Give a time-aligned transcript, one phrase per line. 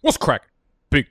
[0.00, 0.48] What's cracking?
[0.90, 1.06] Big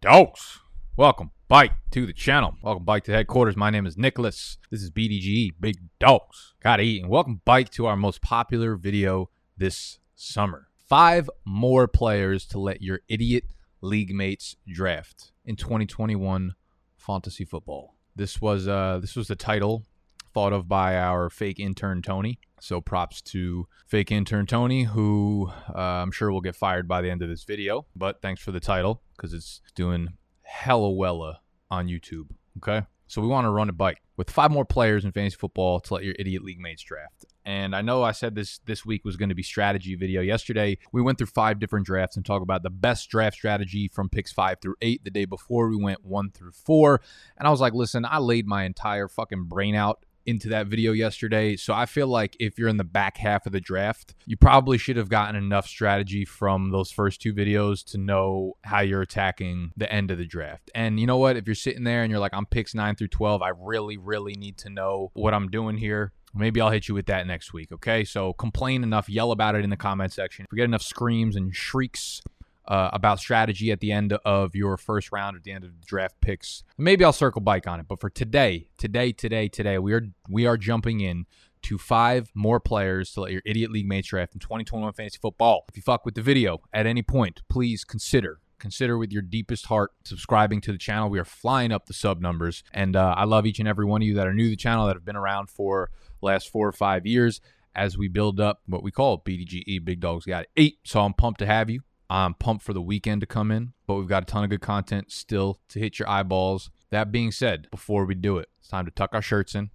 [0.00, 0.58] dogs.
[0.96, 2.56] Welcome, Bike, to the channel.
[2.60, 3.56] Welcome, Bike, to headquarters.
[3.56, 4.58] My name is Nicholas.
[4.68, 6.54] This is BDGE, Big Dogs.
[6.60, 7.02] Gotta eat.
[7.02, 10.66] And welcome, Bike, to our most popular video this summer.
[10.88, 13.44] Five more players to let your idiot
[13.80, 16.54] league mates draft in 2021
[16.96, 17.94] fantasy football.
[18.16, 19.86] This was uh this was the title
[20.34, 22.40] thought of by our fake intern Tony.
[22.60, 27.10] So props to fake intern Tony, who uh, I'm sure will get fired by the
[27.10, 27.86] end of this video.
[27.94, 30.08] But thanks for the title because it's doing
[30.42, 31.36] hella wella
[31.70, 32.30] on YouTube.
[32.58, 32.86] Okay.
[33.06, 35.94] So we want to run a bike with five more players in fantasy football to
[35.94, 37.24] let your idiot league mates draft.
[37.46, 40.20] And I know I said this this week was going to be strategy video.
[40.20, 44.10] Yesterday we went through five different drafts and talked about the best draft strategy from
[44.10, 45.04] picks five through eight.
[45.04, 47.00] The day before we went one through four,
[47.38, 50.92] and I was like, listen, I laid my entire fucking brain out into that video
[50.92, 51.56] yesterday.
[51.56, 54.76] So I feel like if you're in the back half of the draft, you probably
[54.76, 59.72] should have gotten enough strategy from those first two videos to know how you're attacking
[59.76, 60.70] the end of the draft.
[60.74, 61.36] And you know what?
[61.36, 64.34] If you're sitting there and you're like, I'm picks 9 through 12, I really, really
[64.34, 66.12] need to know what I'm doing here.
[66.34, 68.04] Maybe I'll hit you with that next week, okay?
[68.04, 70.44] So complain enough, yell about it in the comment section.
[70.44, 72.20] If we get enough screams and shrieks
[72.68, 75.86] uh, about strategy at the end of your first round, at the end of the
[75.86, 76.62] draft picks.
[76.76, 77.86] Maybe I'll circle bike on it.
[77.88, 81.26] But for today, today, today, today, we are we are jumping in
[81.62, 85.64] to five more players to let your idiot league mates draft in 2021 fantasy football.
[85.68, 89.66] If you fuck with the video at any point, please consider consider with your deepest
[89.66, 91.08] heart subscribing to the channel.
[91.08, 94.02] We are flying up the sub numbers, and uh, I love each and every one
[94.02, 96.66] of you that are new to the channel that have been around for last four
[96.66, 97.40] or five years.
[97.74, 101.38] As we build up what we call BDGE Big Dogs Got Eight, so I'm pumped
[101.38, 101.82] to have you.
[102.10, 104.62] I'm pumped for the weekend to come in, but we've got a ton of good
[104.62, 106.70] content still to hit your eyeballs.
[106.90, 109.70] That being said, before we do it, it's time to tuck our shirts in.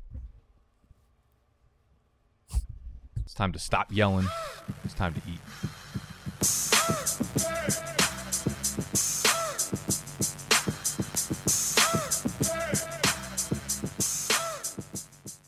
[3.24, 4.28] It's time to stop yelling.
[4.84, 5.40] It's time to eat.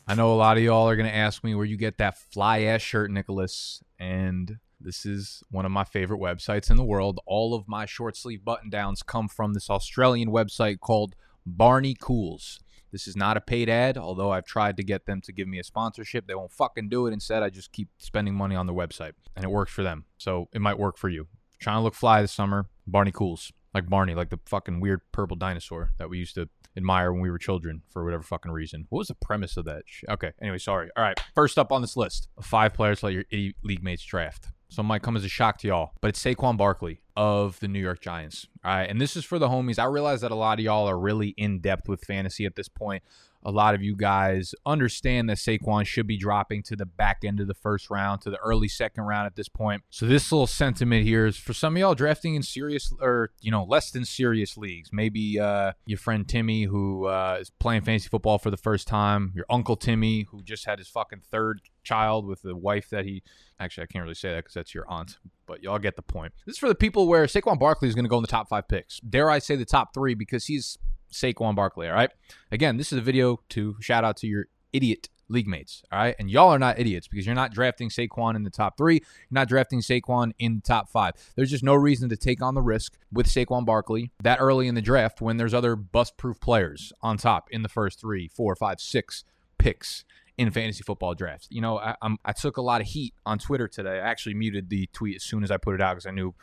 [0.08, 2.16] I know a lot of y'all are going to ask me where you get that
[2.16, 3.82] fly ass shirt, Nicholas.
[3.98, 7.20] And this is one of my favorite websites in the world.
[7.26, 11.14] All of my short sleeve button downs come from this Australian website called
[11.44, 12.60] Barney Cools.
[12.92, 15.58] This is not a paid ad, although I've tried to get them to give me
[15.58, 16.26] a sponsorship.
[16.26, 17.12] They won't fucking do it.
[17.12, 20.04] Instead, I just keep spending money on their website, and it works for them.
[20.18, 21.26] So it might work for you.
[21.58, 23.52] Trying to look fly this summer, Barney Cools.
[23.74, 27.30] Like Barney, like the fucking weird purple dinosaur that we used to admire when we
[27.30, 28.86] were children for whatever fucking reason.
[28.88, 29.82] What was the premise of that?
[30.08, 30.32] Okay.
[30.40, 30.88] Anyway, sorry.
[30.96, 31.20] All right.
[31.34, 34.48] First up on this list five players let your league mates draft.
[34.68, 37.68] So it might come as a shock to y'all, but it's Saquon Barkley of the
[37.68, 38.46] New York Giants.
[38.64, 38.88] All right.
[38.88, 39.78] And this is for the homies.
[39.78, 42.68] I realize that a lot of y'all are really in depth with fantasy at this
[42.68, 43.02] point
[43.46, 47.38] a lot of you guys understand that Saquon should be dropping to the back end
[47.38, 49.84] of the first round, to the early second round at this point.
[49.88, 53.52] So this little sentiment here is for some of y'all drafting in serious or you
[53.52, 54.90] know less than serious leagues.
[54.92, 59.32] Maybe uh, your friend Timmy who uh, is playing fantasy football for the first time.
[59.36, 63.22] Your uncle Timmy who just had his fucking third child with the wife that he
[63.60, 66.32] actually I can't really say that because that's your aunt, but y'all get the point.
[66.44, 68.48] This is for the people where Saquon Barkley is going to go in the top
[68.48, 69.00] five picks.
[69.00, 70.78] Dare I say the top three because he's
[71.12, 71.88] Saquon Barkley.
[71.88, 72.10] All right.
[72.50, 75.82] Again, this is a video to shout out to your idiot league mates.
[75.90, 76.14] All right.
[76.18, 78.94] And y'all are not idiots because you're not drafting Saquon in the top three.
[78.94, 81.14] You're not drafting Saquon in the top five.
[81.34, 84.74] There's just no reason to take on the risk with Saquon Barkley that early in
[84.74, 88.54] the draft when there's other bust proof players on top in the first three, four,
[88.54, 89.24] five, six
[89.58, 90.04] picks
[90.38, 91.48] in fantasy football drafts.
[91.50, 93.98] You know, I, I'm, I took a lot of heat on Twitter today.
[94.00, 96.34] I actually muted the tweet as soon as I put it out because I knew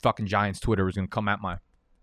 [0.00, 1.58] fucking Giants Twitter was going to come at my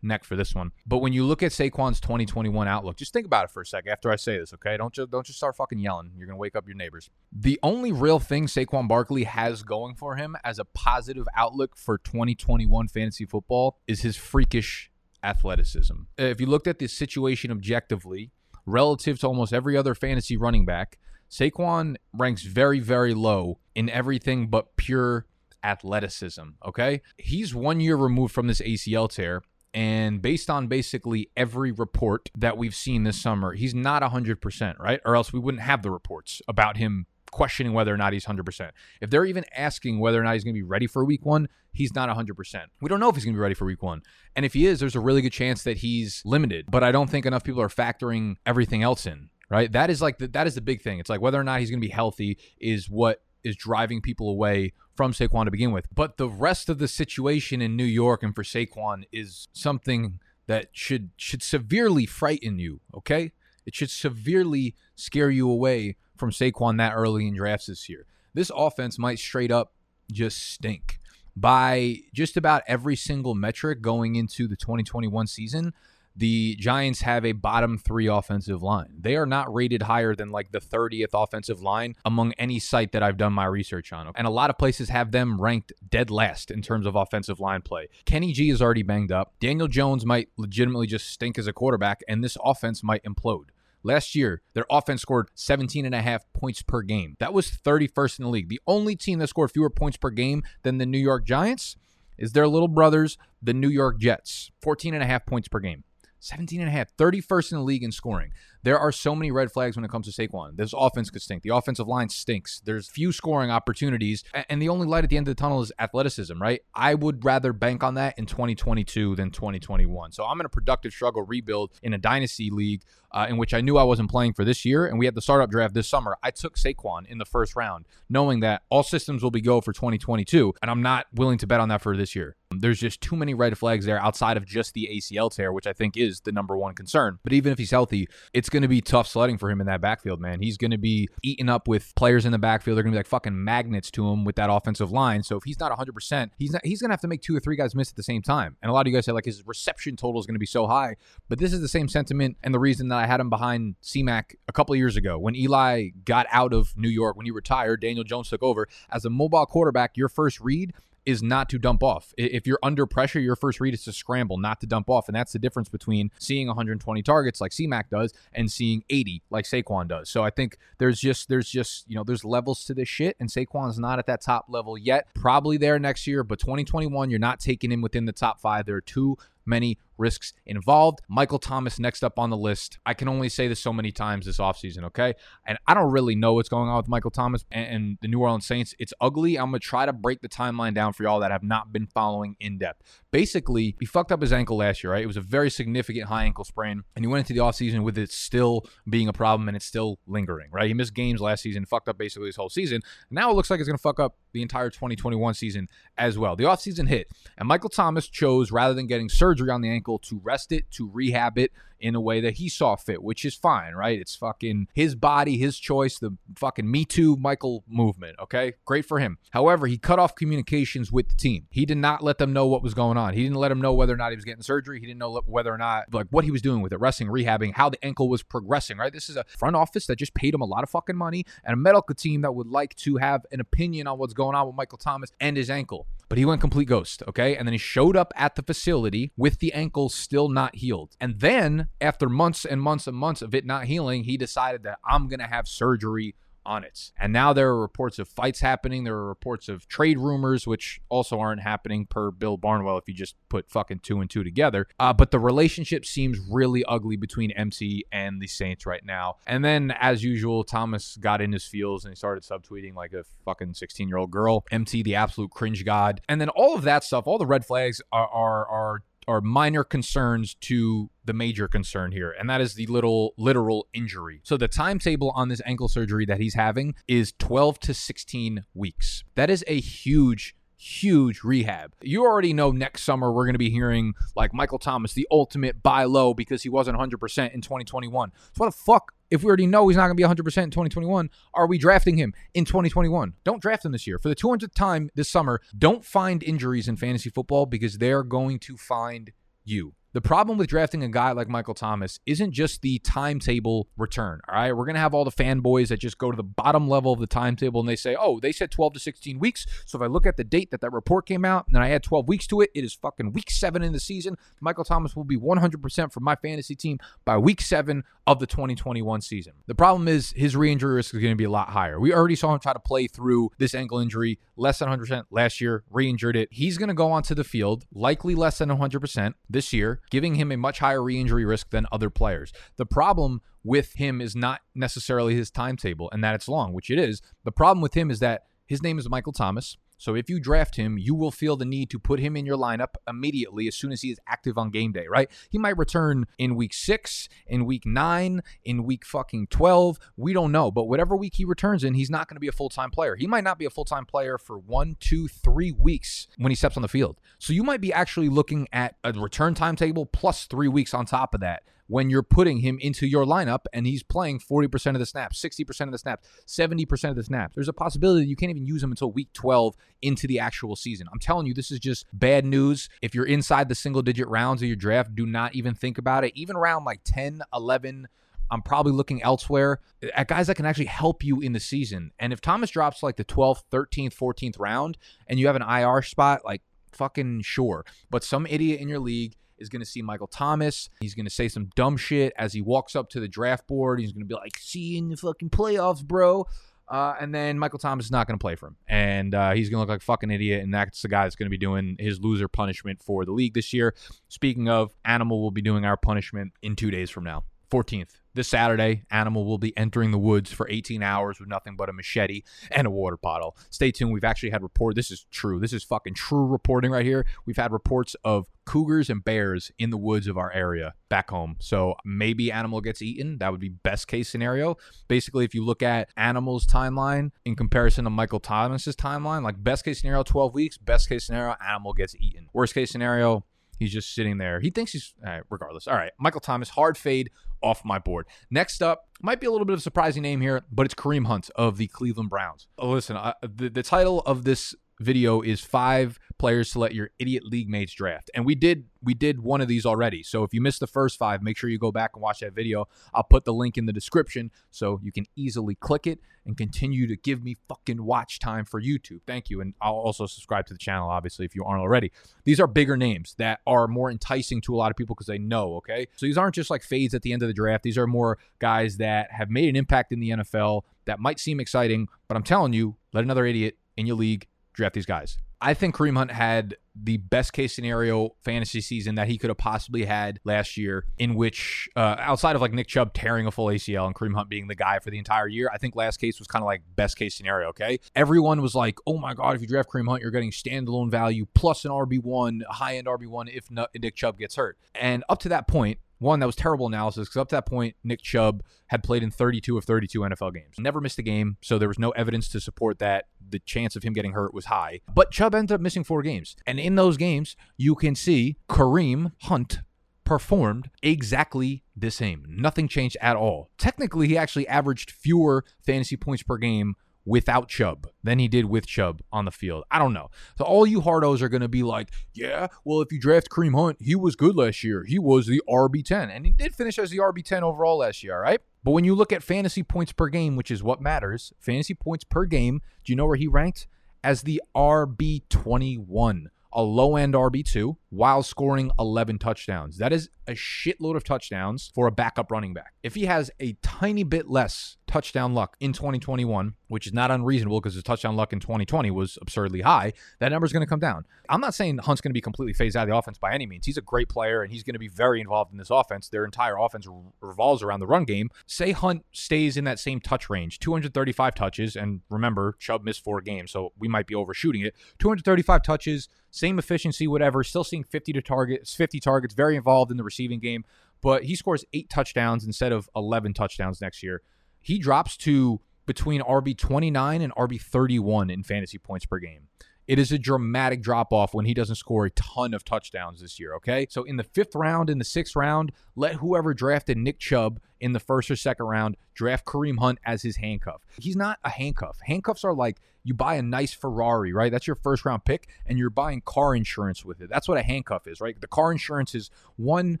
[0.04, 0.72] neck for this one.
[0.86, 3.90] But when you look at Saquon's 2021 outlook, just think about it for a second
[3.90, 4.76] after I say this, okay?
[4.76, 6.12] Don't just don't just start fucking yelling.
[6.16, 7.10] You're gonna wake up your neighbors.
[7.32, 11.98] The only real thing Saquon Barkley has going for him as a positive outlook for
[11.98, 14.90] 2021 fantasy football is his freakish
[15.22, 15.94] athleticism.
[16.18, 18.30] If you looked at this situation objectively,
[18.66, 20.98] relative to almost every other fantasy running back,
[21.30, 25.26] Saquon ranks very, very low in everything but pure
[25.62, 26.42] athleticism.
[26.64, 27.00] Okay.
[27.18, 29.42] He's one year removed from this ACL tear.
[29.72, 35.00] And based on basically every report that we've seen this summer, he's not 100%, right?
[35.04, 38.70] Or else we wouldn't have the reports about him questioning whether or not he's 100%.
[39.00, 41.48] If they're even asking whether or not he's going to be ready for week one,
[41.72, 42.64] he's not 100%.
[42.80, 44.02] We don't know if he's going to be ready for week one.
[44.36, 46.66] And if he is, there's a really good chance that he's limited.
[46.70, 49.70] But I don't think enough people are factoring everything else in, right?
[49.72, 51.00] That is like the, that is the big thing.
[51.00, 54.30] It's like whether or not he's going to be healthy is what is driving people
[54.30, 55.92] away from Saquon to begin with.
[55.92, 60.68] But the rest of the situation in New York and for Saquon is something that
[60.70, 63.32] should should severely frighten you, okay?
[63.66, 68.06] It should severely scare you away from Saquon that early in drafts this year.
[68.34, 69.72] This offense might straight up
[70.12, 71.00] just stink.
[71.36, 75.72] by just about every single metric going into the 2021 season,
[76.16, 78.94] the Giants have a bottom three offensive line.
[79.00, 83.02] They are not rated higher than like the 30th offensive line among any site that
[83.02, 84.12] I've done my research on.
[84.14, 87.62] And a lot of places have them ranked dead last in terms of offensive line
[87.62, 87.88] play.
[88.04, 89.34] Kenny G is already banged up.
[89.40, 93.46] Daniel Jones might legitimately just stink as a quarterback, and this offense might implode.
[93.86, 97.16] Last year, their offense scored 17 and a half points per game.
[97.20, 98.48] That was 31st in the league.
[98.48, 101.76] The only team that scored fewer points per game than the New York Giants
[102.16, 104.50] is their little brothers, the New York Jets.
[104.62, 105.84] 14 and a half points per game.
[106.20, 108.30] 17 and a half, 31st in the league in scoring.
[108.64, 110.56] There are so many red flags when it comes to Saquon.
[110.56, 111.42] This offense could stink.
[111.42, 112.62] The offensive line stinks.
[112.64, 115.70] There's few scoring opportunities, and the only light at the end of the tunnel is
[115.78, 116.62] athleticism, right?
[116.74, 120.12] I would rather bank on that in 2022 than 2021.
[120.12, 122.84] So I'm in a productive struggle rebuild in a dynasty league
[123.14, 125.22] uh, in which I knew I wasn't playing for this year, and we had the
[125.22, 126.16] startup draft this summer.
[126.22, 129.72] I took Saquon in the first round, knowing that all systems will be go for
[129.72, 132.34] 2022, and I'm not willing to bet on that for this year.
[132.50, 135.72] There's just too many red flags there outside of just the ACL tear, which I
[135.72, 137.18] think is the number one concern.
[137.22, 139.82] But even if he's healthy, it's going to be tough sledding for him in that
[139.82, 140.40] backfield, man.
[140.40, 142.76] He's going to be eaten up with players in the backfield.
[142.76, 145.22] They're going to be like fucking magnets to him with that offensive line.
[145.22, 147.40] So if he's not 100%, he's not, he's going to have to make two or
[147.40, 148.56] three guys miss at the same time.
[148.62, 150.46] And a lot of you guys say like his reception total is going to be
[150.46, 150.96] so high,
[151.28, 154.36] but this is the same sentiment and the reason that I had him behind CMAC
[154.48, 157.80] a couple years ago when Eli got out of New York when he retired.
[157.80, 159.96] Daniel Jones took over as a mobile quarterback.
[159.96, 160.72] Your first read
[161.06, 162.14] is not to dump off.
[162.16, 165.08] If you're under pressure, your first read is to scramble, not to dump off.
[165.08, 169.44] And that's the difference between seeing 120 targets like CMAC does and seeing 80 like
[169.44, 170.08] Saquon does.
[170.10, 173.28] So I think there's just there's just, you know, there's levels to this shit and
[173.28, 175.08] Saquon's not at that top level yet.
[175.14, 178.66] Probably there next year, but 2021 you're not taking him within the top 5.
[178.66, 179.16] There are two
[179.46, 181.00] many risks involved.
[181.08, 182.78] Michael Thomas next up on the list.
[182.86, 185.14] I can only say this so many times this offseason, okay?
[185.46, 188.20] And I don't really know what's going on with Michael Thomas and, and the New
[188.20, 188.74] Orleans Saints.
[188.78, 189.36] It's ugly.
[189.36, 191.86] I'm going to try to break the timeline down for y'all that have not been
[191.86, 192.82] following in depth.
[193.10, 195.02] Basically, he fucked up his ankle last year, right?
[195.02, 197.96] It was a very significant high ankle sprain, and he went into the offseason with
[197.98, 200.66] it still being a problem and it's still lingering, right?
[200.66, 202.82] He missed games last season, fucked up basically his whole season.
[203.10, 206.36] Now it looks like it's going to fuck up the entire 2021 season as well.
[206.36, 207.08] The offseason hit,
[207.38, 210.88] and Michael Thomas chose, rather than getting surgery on the ankle, to rest it, to
[210.90, 214.00] rehab it, in a way that he saw fit, which is fine, right?
[214.00, 218.54] It's fucking his body, his choice, the fucking Me Too Michael movement, okay?
[218.64, 219.18] Great for him.
[219.32, 221.46] However, he cut off communications with the team.
[221.50, 223.12] He did not let them know what was going on.
[223.12, 224.80] He didn't let them know whether or not he was getting surgery.
[224.80, 227.52] He didn't know whether or not, like, what he was doing with it, resting, rehabbing,
[227.54, 228.92] how the ankle was progressing, right?
[228.92, 231.52] This is a front office that just paid him a lot of fucking money and
[231.52, 234.56] a medical team that would like to have an opinion on what's going on with
[234.56, 235.86] Michael Thomas and his ankle.
[236.08, 237.36] But he went complete ghost, okay?
[237.36, 240.96] And then he showed up at the facility with the ankle still not healed.
[241.00, 244.78] And then, after months and months and months of it not healing, he decided that
[244.84, 246.14] I'm going to have surgery
[246.46, 246.92] on it.
[246.98, 248.84] And now there are reports of fights happening.
[248.84, 252.94] There are reports of trade rumors, which also aren't happening per Bill Barnwell if you
[252.94, 254.66] just put fucking two and two together.
[254.78, 259.16] Uh, but the relationship seems really ugly between MC and the Saints right now.
[259.26, 263.04] And then, as usual, Thomas got in his feels and he started subtweeting like a
[263.24, 264.44] fucking 16 year old girl.
[264.50, 266.00] MC, the absolute cringe god.
[266.08, 269.64] And then all of that stuff, all the red flags are, are, are are minor
[269.64, 274.20] concerns to the major concern here, and that is the little literal injury.
[274.24, 279.04] So the timetable on this ankle surgery that he's having is 12 to 16 weeks.
[279.14, 281.74] That is a huge huge rehab.
[281.82, 285.62] You already know next summer we're going to be hearing like Michael Thomas, the ultimate
[285.62, 288.12] buy low because he wasn't 100% in 2021.
[288.14, 290.50] So what the fuck if we already know he's not going to be 100% in
[290.50, 293.14] 2021, are we drafting him in 2021?
[293.24, 293.98] Don't draft him this year.
[293.98, 298.38] For the 200th time this summer, don't find injuries in fantasy football because they're going
[298.40, 299.12] to find
[299.44, 299.74] you.
[299.94, 304.20] The problem with drafting a guy like Michael Thomas isn't just the timetable return.
[304.28, 304.52] All right.
[304.52, 306.98] We're going to have all the fanboys that just go to the bottom level of
[306.98, 309.46] the timetable and they say, oh, they said 12 to 16 weeks.
[309.66, 311.84] So if I look at the date that that report came out and I add
[311.84, 314.16] 12 weeks to it, it is fucking week seven in the season.
[314.40, 319.00] Michael Thomas will be 100% for my fantasy team by week seven of the 2021
[319.00, 319.34] season.
[319.46, 321.78] The problem is his re injury risk is going to be a lot higher.
[321.78, 325.40] We already saw him try to play through this ankle injury less than 100% last
[325.40, 326.30] year, re injured it.
[326.32, 330.32] He's going to go onto the field, likely less than 100% this year giving him
[330.32, 332.32] a much higher re injury risk than other players.
[332.56, 336.78] The problem with him is not necessarily his timetable and that it's long, which it
[336.78, 337.02] is.
[337.24, 339.56] The problem with him is that his name is Michael Thomas.
[339.78, 342.36] So if you draft him, you will feel the need to put him in your
[342.36, 345.10] lineup immediately as soon as he is active on game day, right?
[345.30, 349.78] He might return in week six, in week nine, in week fucking 12.
[349.96, 350.50] We don't know.
[350.50, 352.96] But whatever week he returns in, he's not going to be a full time player.
[352.96, 356.36] He might not be a full time player for one, two, three weeks when he
[356.36, 357.00] steps on the field.
[357.18, 361.14] So you might be actually looking at a return timetable plus three weeks on top
[361.14, 364.86] of that when you're putting him into your lineup and he's playing 40% of the
[364.86, 367.34] snaps, 60% of the snaps, 70% of the snaps.
[367.34, 370.86] There's a possibility you can't even use him until week 12 into the actual season.
[370.92, 372.68] I'm telling you, this is just bad news.
[372.82, 376.04] If you're inside the single digit rounds of your draft, do not even think about
[376.04, 376.12] it.
[376.14, 377.88] Even around like 10, 11,
[378.30, 379.60] I'm probably looking elsewhere
[379.94, 381.92] at guys that can actually help you in the season.
[381.98, 385.82] And if Thomas drops like the 12th, 13th, 14th round and you have an IR
[385.82, 386.42] spot, like
[386.72, 387.64] fucking sure.
[387.90, 390.70] But some idiot in your league is going to see Michael Thomas.
[390.80, 393.80] He's going to say some dumb shit as he walks up to the draft board.
[393.80, 396.26] He's going to be like, see you in the fucking playoffs, bro.
[396.66, 398.56] Uh, and then Michael Thomas is not going to play for him.
[398.66, 400.42] And uh, he's going to look like a fucking idiot.
[400.42, 403.34] And that's the guy that's going to be doing his loser punishment for the league
[403.34, 403.74] this year.
[404.08, 407.24] Speaking of, Animal will be doing our punishment in two days from now.
[407.54, 407.90] 14th.
[408.14, 411.72] This Saturday, Animal will be entering the woods for 18 hours with nothing but a
[411.72, 413.36] machete and a water bottle.
[413.50, 413.92] Stay tuned.
[413.92, 414.74] We've actually had report.
[414.74, 415.38] This is true.
[415.38, 417.06] This is fucking true reporting right here.
[417.26, 421.36] We've had reports of cougars and bears in the woods of our area back home.
[421.38, 423.18] So maybe Animal gets eaten.
[423.18, 424.56] That would be best case scenario.
[424.88, 429.64] Basically, if you look at Animal's timeline in comparison to Michael Thomas's timeline, like best
[429.64, 430.58] case scenario, 12 weeks.
[430.58, 432.28] Best case scenario, Animal gets eaten.
[432.32, 433.24] Worst case scenario,
[433.56, 434.40] He's just sitting there.
[434.40, 434.94] He thinks he's
[435.30, 435.68] regardless.
[435.68, 437.10] All right, Michael Thomas, hard fade
[437.44, 438.06] off my board.
[438.30, 441.06] Next up, might be a little bit of a surprising name here, but it's Kareem
[441.06, 442.48] Hunt of the Cleveland Browns.
[442.58, 446.90] Oh, listen, I, the, the title of this video is five players to let your
[446.98, 448.10] idiot league mates draft.
[448.14, 450.02] And we did we did one of these already.
[450.02, 452.34] So if you missed the first five make sure you go back and watch that
[452.34, 452.66] video.
[452.92, 456.86] I'll put the link in the description so you can easily click it and continue
[456.86, 459.00] to give me fucking watch time for youtube.
[459.06, 459.40] Thank you.
[459.40, 461.92] And i'll also subscribe to the channel obviously if you aren't already.
[462.24, 465.18] These are bigger names that are more enticing to a lot of people because they
[465.18, 465.86] know okay?
[465.96, 467.62] So these aren't just like fades at the end of the draft.
[467.62, 471.40] These are more guys that have made an impact in the nfl that might seem
[471.40, 475.18] exciting but i'm telling you let another idiot in your league draft these guys.
[475.40, 479.36] I think Kareem Hunt had the best case scenario fantasy season that he could have
[479.36, 483.46] possibly had last year, in which, uh, outside of like Nick Chubb tearing a full
[483.46, 486.18] ACL and Kareem Hunt being the guy for the entire year, I think last case
[486.18, 487.48] was kind of like best case scenario.
[487.48, 487.78] Okay.
[487.94, 491.26] Everyone was like, oh my God, if you draft Kareem Hunt, you're getting standalone value
[491.34, 494.56] plus an RB1, high end RB1 if Nick Chubb gets hurt.
[494.74, 497.76] And up to that point, one, that was terrible analysis because up to that point,
[497.82, 500.56] Nick Chubb had played in 32 of 32 NFL games.
[500.58, 503.82] Never missed a game, so there was no evidence to support that the chance of
[503.82, 504.80] him getting hurt was high.
[504.94, 506.36] But Chubb ended up missing four games.
[506.46, 509.60] And in those games, you can see Kareem Hunt
[510.04, 512.26] performed exactly the same.
[512.28, 513.50] Nothing changed at all.
[513.58, 518.66] Technically, he actually averaged fewer fantasy points per game without Chubb than he did with
[518.66, 519.64] Chubb on the field.
[519.70, 520.10] I don't know.
[520.38, 523.54] So all you hardos are going to be like, yeah, well, if you draft Kareem
[523.54, 524.84] Hunt, he was good last year.
[524.84, 528.40] He was the RB10, and he did finish as the RB10 overall last year, right?
[528.62, 532.04] But when you look at fantasy points per game, which is what matters, fantasy points
[532.04, 533.66] per game, do you know where he ranked?
[534.02, 539.78] As the RB21 a low end RB2 while scoring 11 touchdowns.
[539.78, 542.74] That is a shitload of touchdowns for a backup running back.
[542.82, 547.60] If he has a tiny bit less touchdown luck in 2021, which is not unreasonable
[547.60, 550.78] because his touchdown luck in 2020 was absurdly high, that number is going to come
[550.78, 551.04] down.
[551.28, 553.44] I'm not saying Hunt's going to be completely phased out of the offense by any
[553.44, 553.66] means.
[553.66, 556.08] He's a great player and he's going to be very involved in this offense.
[556.08, 556.86] Their entire offense
[557.20, 558.30] revolves around the run game.
[558.46, 563.20] Say Hunt stays in that same touch range, 235 touches, and remember, Chubb missed four
[563.20, 564.76] games, so we might be overshooting it.
[565.00, 567.42] 235 touches, same efficiency, whatever.
[567.42, 570.64] Still seeing 50 to targets, 50 targets, very involved in the receiving game.
[571.02, 574.22] But he scores eight touchdowns instead of 11 touchdowns next year.
[574.64, 579.48] He drops to between RB 29 and RB 31 in fantasy points per game.
[579.86, 583.38] It is a dramatic drop off when he doesn't score a ton of touchdowns this
[583.38, 583.86] year, okay?
[583.90, 587.92] So in the fifth round, in the sixth round, let whoever drafted Nick Chubb in
[587.92, 590.82] the first or second round draft Kareem Hunt as his handcuff.
[590.98, 591.98] He's not a handcuff.
[592.04, 594.50] Handcuffs are like you buy a nice Ferrari, right?
[594.50, 597.28] That's your first round pick, and you're buying car insurance with it.
[597.28, 598.40] That's what a handcuff is, right?
[598.40, 600.00] The car insurance is one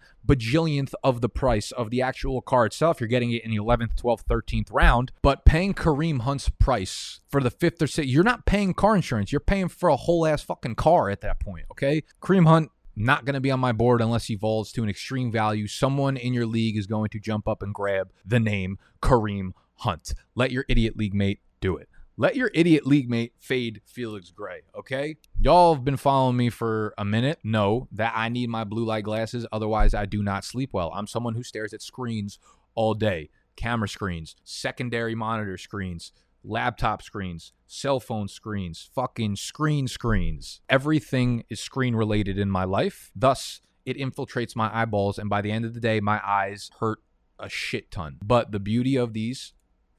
[0.26, 3.00] bajillionth of the price of the actual car itself.
[3.00, 7.42] You're getting it in the 11th, 12th, 13th round, but paying Kareem Hunt's price for
[7.42, 9.30] the fifth or sixth, you're not paying car insurance.
[9.30, 12.04] You're paying for a whole ass fucking car at that point, okay?
[12.22, 15.30] Kareem Hunt not going to be on my board unless he falls to an extreme
[15.30, 15.66] value.
[15.66, 20.14] Someone in your league is going to jump up and grab the name Kareem Hunt.
[20.34, 21.88] Let your idiot league mate do it.
[22.16, 25.16] Let your idiot league mate fade Felix Gray, okay?
[25.40, 27.40] Y'all have been following me for a minute.
[27.42, 30.92] Know that I need my blue light glasses, otherwise, I do not sleep well.
[30.94, 32.38] I'm someone who stares at screens
[32.76, 36.12] all day camera screens, secondary monitor screens,
[36.44, 40.60] laptop screens, cell phone screens, fucking screen screens.
[40.68, 43.10] Everything is screen related in my life.
[43.16, 46.98] Thus, it infiltrates my eyeballs, and by the end of the day, my eyes hurt
[47.38, 48.18] a shit ton.
[48.24, 49.52] But the beauty of these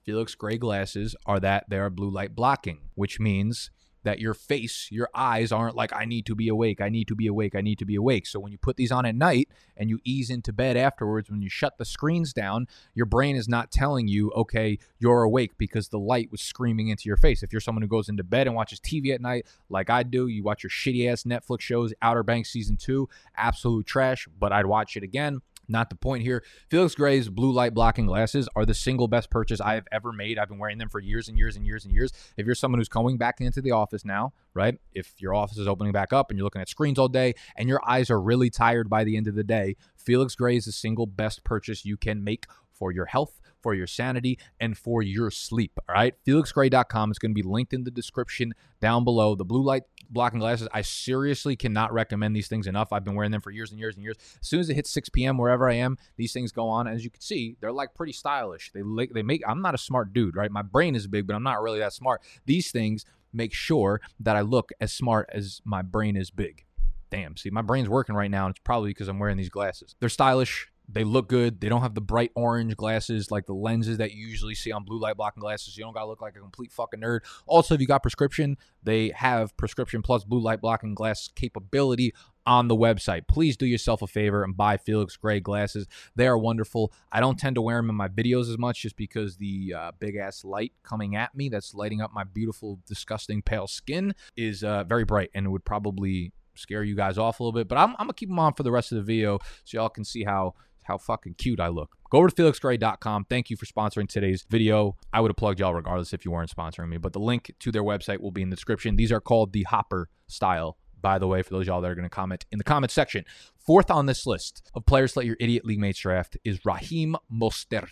[0.03, 3.71] Felix Gray glasses are that they are blue light blocking, which means
[4.05, 7.15] that your face, your eyes aren't like, I need to be awake, I need to
[7.15, 8.25] be awake, I need to be awake.
[8.25, 11.41] So when you put these on at night and you ease into bed afterwards, when
[11.41, 15.89] you shut the screens down, your brain is not telling you, okay, you're awake because
[15.89, 17.43] the light was screaming into your face.
[17.43, 20.27] If you're someone who goes into bed and watches TV at night, like I do,
[20.27, 24.65] you watch your shitty ass Netflix shows, Outer Banks season two, absolute trash, but I'd
[24.65, 25.41] watch it again.
[25.67, 26.43] Not the point here.
[26.69, 30.37] Felix Gray's blue light blocking glasses are the single best purchase I have ever made.
[30.37, 32.11] I've been wearing them for years and years and years and years.
[32.37, 34.77] If you're someone who's coming back into the office now, right?
[34.93, 37.67] If your office is opening back up and you're looking at screens all day and
[37.69, 40.71] your eyes are really tired by the end of the day, Felix Gray is the
[40.71, 42.45] single best purchase you can make
[42.77, 45.71] for your health, for your sanity, and for your sleep.
[45.89, 46.13] All right.
[46.27, 49.35] FelixGray.com is going to be linked in the description down below.
[49.35, 52.91] The blue light blocking glasses, I seriously cannot recommend these things enough.
[52.91, 54.17] I've been wearing them for years and years and years.
[54.41, 56.87] As soon as it hits 6 p.m., wherever I am, these things go on.
[56.87, 58.71] As you can see, they're like pretty stylish.
[58.73, 58.81] They,
[59.13, 60.51] they make, I'm not a smart dude, right?
[60.51, 62.21] My brain is big, but I'm not really that smart.
[62.45, 66.65] These things make sure that I look as smart as my brain is big.
[67.11, 69.95] Damn, see, my brain's working right now, and it's probably because I'm wearing these glasses.
[69.99, 70.69] They're stylish.
[70.87, 71.61] They look good.
[71.61, 74.83] They don't have the bright orange glasses like the lenses that you usually see on
[74.83, 75.77] blue light blocking glasses.
[75.77, 77.21] You don't gotta look like a complete fucking nerd.
[77.47, 82.13] Also, if you got prescription, they have prescription plus blue light blocking glass capability
[82.45, 83.27] on the website.
[83.27, 85.87] Please do yourself a favor and buy Felix Gray glasses.
[86.15, 86.93] They are wonderful.
[87.11, 89.91] I don't tend to wear them in my videos as much just because the uh,
[89.99, 94.63] big ass light coming at me that's lighting up my beautiful, disgusting pale skin is
[94.63, 97.67] uh, very bright and it would probably scare you guys off a little bit.
[97.67, 99.89] But I'm, I'm gonna keep them on for the rest of the video so y'all
[99.89, 100.53] can see how
[100.85, 101.97] how fucking cute I look.
[102.09, 103.25] Go over to felixgray.com.
[103.25, 104.95] Thank you for sponsoring today's video.
[105.11, 107.71] I would have plugged y'all regardless if you weren't sponsoring me, but the link to
[107.71, 108.95] their website will be in the description.
[108.95, 112.03] These are called the Hopper style, by the way, for those y'all that are going
[112.03, 113.25] to comment in the comment section.
[113.57, 117.15] Fourth on this list of players to let your idiot league mates draft is Raheem
[117.31, 117.89] Mostert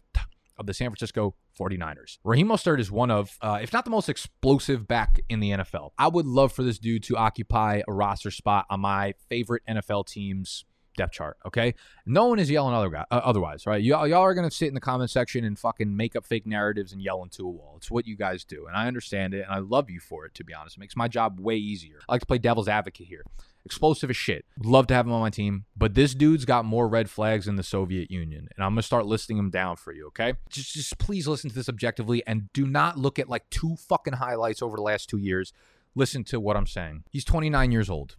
[0.57, 2.17] of the San Francisco 49ers.
[2.23, 5.91] Raheem Mostert is one of, uh, if not the most explosive back in the NFL.
[5.97, 10.07] I would love for this dude to occupy a roster spot on my favorite NFL
[10.07, 11.37] teams depth chart.
[11.45, 13.81] Okay, no one is yelling other guy, uh, otherwise, right?
[13.81, 16.91] Y'all, y'all are gonna sit in the comment section and fucking make up fake narratives
[16.93, 17.75] and yell into a wall.
[17.77, 20.33] It's what you guys do, and I understand it, and I love you for it.
[20.35, 21.99] To be honest, it makes my job way easier.
[22.07, 23.23] I like to play devil's advocate here.
[23.65, 24.45] Explosive as shit.
[24.61, 27.55] Love to have him on my team, but this dude's got more red flags than
[27.55, 30.07] the Soviet Union, and I'm gonna start listing them down for you.
[30.07, 33.75] Okay, just just please listen to this objectively and do not look at like two
[33.77, 35.53] fucking highlights over the last two years.
[35.95, 37.03] Listen to what I'm saying.
[37.11, 38.15] He's 29 years old.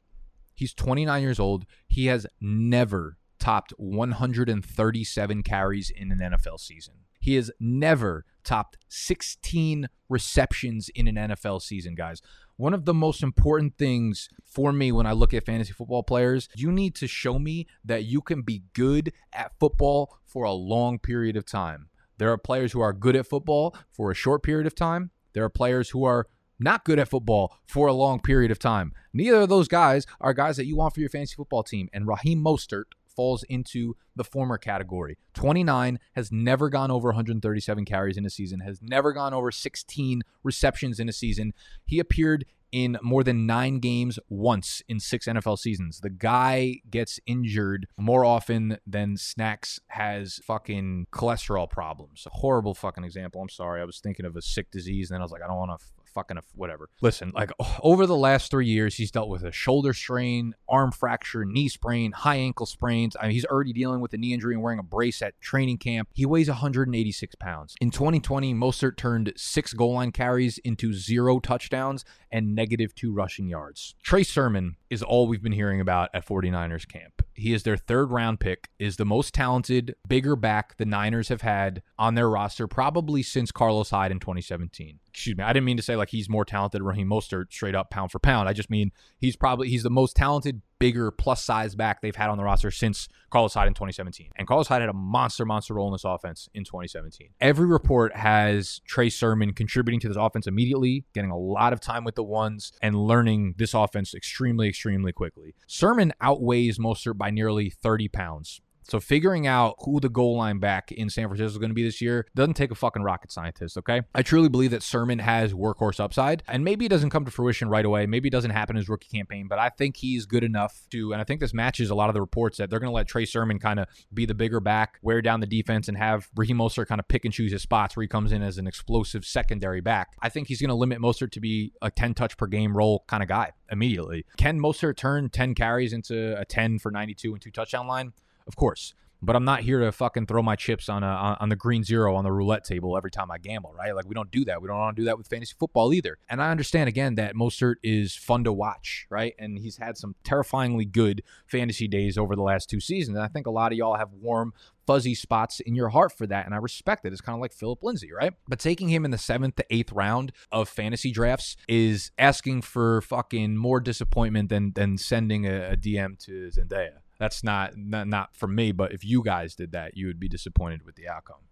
[0.55, 1.67] He's 29 years old.
[1.89, 6.95] He has never topped 137 carries in an NFL season.
[7.21, 12.21] He has never topped 16 receptions in an NFL season, guys.
[12.57, 16.49] One of the most important things for me when I look at fantasy football players,
[16.55, 20.99] you need to show me that you can be good at football for a long
[20.99, 21.89] period of time.
[22.19, 25.11] There are players who are good at football for a short period of time.
[25.33, 28.93] There are players who are not good at football for a long period of time.
[29.13, 31.89] Neither of those guys are guys that you want for your fantasy football team.
[31.93, 35.19] And Raheem Mostert falls into the former category.
[35.35, 40.23] 29 has never gone over 137 carries in a season, has never gone over 16
[40.43, 41.53] receptions in a season.
[41.85, 46.01] He appeared in more than nine games once in six NFL seasons.
[46.01, 52.27] The guy gets injured more often than Snacks has fucking cholesterol problems.
[52.27, 53.41] A horrible fucking example.
[53.41, 53.81] I'm sorry.
[53.81, 55.79] I was thinking of a sick disease, and then I was like, I don't want
[55.79, 56.89] to fucking whatever.
[57.01, 57.51] Listen, like
[57.83, 62.13] over the last three years, he's dealt with a shoulder strain, arm fracture, knee sprain,
[62.13, 63.17] high ankle sprains.
[63.21, 65.79] I mean, he's already dealing with a knee injury and wearing a brace at training
[65.79, 66.09] camp.
[66.15, 67.75] He weighs 186 pounds.
[67.81, 73.49] In 2020, Mostert turned six goal line carries into zero touchdowns and negative two rushing
[73.49, 73.95] yards.
[74.03, 77.24] Trey Sermon is all we've been hearing about at 49ers camp.
[77.35, 81.43] He is their third round pick, is the most talented, bigger back the Niners have
[81.43, 85.01] had on their roster probably since Carlos Hyde in 2017.
[85.09, 87.75] Excuse me, I didn't mean to say like he's more talented than Raheem Mostert straight
[87.75, 88.49] up pound for pound.
[88.49, 92.29] I just mean he's probably he's the most talented, bigger, plus size back they've had
[92.29, 94.29] on the roster since Carlos Hyde in 2017.
[94.37, 97.31] And Carlos Hyde had a monster, monster role in this offense in 2017.
[97.41, 102.05] Every report has Trey Sermon contributing to this offense immediately, getting a lot of time
[102.05, 105.55] with the ones, and learning this offense extremely, extremely quickly.
[105.67, 108.61] Sermon outweighs Mostert by nearly 30 pounds.
[108.89, 111.85] So figuring out who the goal line back in San Francisco is going to be
[111.85, 114.03] this year doesn't take a fucking rocket scientist, okay?
[114.15, 117.69] I truly believe that Sermon has workhorse upside, and maybe it doesn't come to fruition
[117.69, 118.07] right away.
[118.07, 121.13] Maybe it doesn't happen in his rookie campaign, but I think he's good enough to,
[121.13, 123.09] and I think this matches a lot of the reports that they're going to let
[123.09, 126.59] Trey Sermon kind of be the bigger back, wear down the defense, and have Raheem
[126.59, 129.25] Mostert kind of pick and choose his spots where he comes in as an explosive
[129.25, 130.13] secondary back.
[130.21, 133.05] I think he's going to limit Mostert to be a 10 touch per game role
[133.07, 134.25] kind of guy immediately.
[134.37, 138.13] Can Mostert turn 10 carries into a 10 for 92 and two touchdown line?
[138.47, 138.95] Of course.
[139.23, 142.15] but I'm not here to fucking throw my chips on a on the green zero
[142.15, 143.95] on the roulette table every time I gamble, right?
[143.95, 144.61] Like we don't do that.
[144.61, 146.19] We don't want to do that with fantasy football either.
[146.29, 149.35] And I understand again that Mostert is fun to watch, right?
[149.39, 153.17] And he's had some terrifyingly good fantasy days over the last two seasons.
[153.17, 154.53] And I think a lot of y'all have warm
[154.87, 156.45] fuzzy spots in your heart for that.
[156.45, 157.13] And I respect it.
[157.13, 158.35] It's kind of like Phillip Lindsay, right?
[158.47, 163.01] But taking him in the seventh to eighth round of fantasy drafts is asking for
[163.01, 166.99] fucking more disappointment than than sending a, a DM to Zendaya.
[167.19, 170.29] That's not, not not for me, but if you guys did that, you would be
[170.29, 171.43] disappointed with the outcome.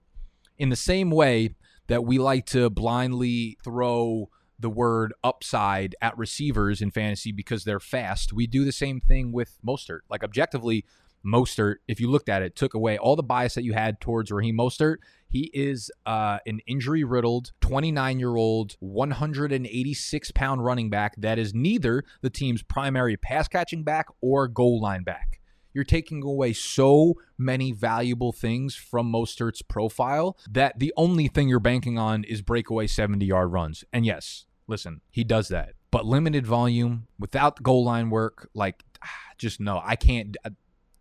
[0.58, 1.54] In the same way
[1.88, 7.80] that we like to blindly throw the word upside at receivers in fantasy because they're
[7.80, 10.00] fast, we do the same thing with Mostert.
[10.08, 10.84] Like objectively,
[11.24, 14.30] Mostert, if you looked at it, took away all the bias that you had towards
[14.30, 14.96] Raheem Mostert.
[15.28, 21.54] He is uh, an injury riddled 29 year old, 186 pound running back that is
[21.54, 25.40] neither the team's primary pass catching back or goal line back.
[25.74, 31.60] You're taking away so many valuable things from Mostert's profile that the only thing you're
[31.60, 33.84] banking on is breakaway 70 yard runs.
[33.92, 35.74] And yes, listen, he does that.
[35.90, 39.08] But limited volume without goal line work, like, ah,
[39.38, 40.36] just no, I can't.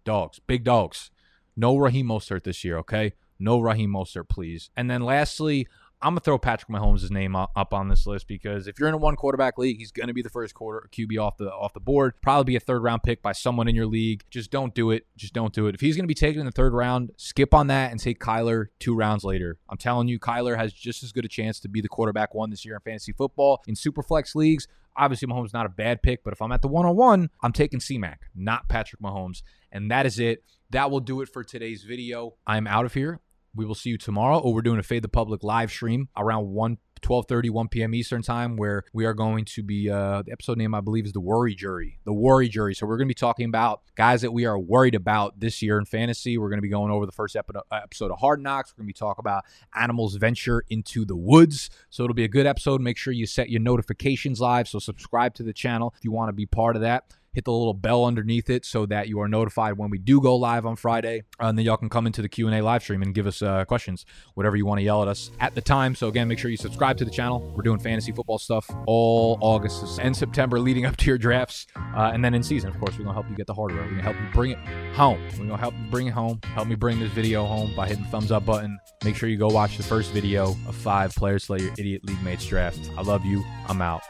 [0.03, 1.11] Dogs, big dogs.
[1.55, 3.13] No Raheem Mostert this year, okay?
[3.39, 4.69] No Raheem Mostert, please.
[4.75, 5.67] And then lastly,
[6.03, 8.97] I'm gonna throw Patrick Mahomes' name up on this list because if you're in a
[8.97, 12.13] one quarterback league, he's gonna be the first quarter QB off the off the board.
[12.21, 14.23] Probably be a third round pick by someone in your league.
[14.31, 15.05] Just don't do it.
[15.15, 15.75] Just don't do it.
[15.75, 18.67] If he's gonna be taken in the third round, skip on that and take Kyler
[18.79, 19.57] two rounds later.
[19.69, 22.49] I'm telling you, Kyler has just as good a chance to be the quarterback one
[22.49, 23.61] this year in fantasy football.
[23.67, 26.67] In super flex leagues, obviously Mahomes not a bad pick, but if I'm at the
[26.67, 29.43] one on one, I'm taking CMAC, not Patrick Mahomes.
[29.71, 30.43] And that is it.
[30.71, 32.35] That will do it for today's video.
[32.47, 33.19] I'm out of here.
[33.55, 36.47] We will see you tomorrow, or we're doing a Fade the Public live stream around
[36.47, 37.95] 1 12:30 1 p.m.
[37.95, 41.13] Eastern time where we are going to be uh, the episode name I believe is
[41.13, 41.99] the worry jury.
[42.05, 42.75] The worry jury.
[42.75, 45.77] So we're going to be talking about guys that we are worried about this year
[45.77, 46.37] in fantasy.
[46.37, 48.71] We're going to be going over the first episode of Hard Knocks.
[48.71, 51.69] We're going to be talking about animals venture into the woods.
[51.89, 52.81] So it'll be a good episode.
[52.81, 54.67] Make sure you set your notifications live.
[54.67, 57.51] So subscribe to the channel if you want to be part of that hit the
[57.51, 60.75] little bell underneath it so that you are notified when we do go live on
[60.75, 61.23] Friday.
[61.41, 63.63] Uh, and then y'all can come into the Q&A live stream and give us uh,
[63.65, 65.95] questions, whatever you want to yell at us at the time.
[65.95, 67.39] So again, make sure you subscribe to the channel.
[67.55, 71.67] We're doing fantasy football stuff all August and September leading up to your drafts.
[71.75, 73.81] Uh, and then in season, of course, we're going to help you get the hardware.
[73.81, 74.59] We're going to help you bring it
[74.95, 75.21] home.
[75.31, 76.39] We're going to help you bring it home.
[76.43, 78.77] Help me bring this video home by hitting the thumbs up button.
[79.03, 82.21] Make sure you go watch the first video of five Players Slay Your Idiot League
[82.23, 82.89] Mates draft.
[82.97, 83.43] I love you.
[83.67, 84.01] I'm out.